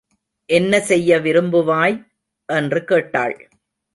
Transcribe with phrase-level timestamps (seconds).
[0.49, 1.95] என்ன செய்ய விரும்புவாய்?
[2.49, 3.35] என்று கேட்டாள்.